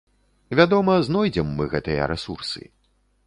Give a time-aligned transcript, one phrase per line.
[0.59, 2.61] Вядома, знойдзем мы гэтыя рэсурсы.